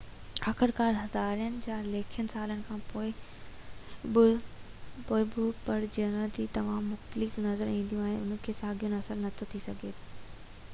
[0.51, 3.11] آخرڪار هزارين يا لکين سالن کان پوءِ
[5.11, 9.97] ٻه پرجاتيون تمام مختلف نظر اينديون ته انهن کي ساڳيو نسل نٿو سڏجي سگهي